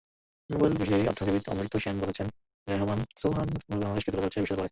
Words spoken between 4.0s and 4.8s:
তুলে ধরেছেন বিশ্বদরবারে।